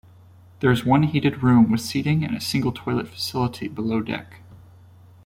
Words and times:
There 0.61 0.71
is 0.71 0.83
one 0.83 1.03
heated 1.03 1.43
room 1.43 1.69
with 1.71 1.79
seating 1.81 2.23
and 2.23 2.35
a 2.35 2.41
single 2.41 2.71
toilet 2.71 3.07
facility 3.07 3.67
below 3.67 3.99
deck. 4.01 4.37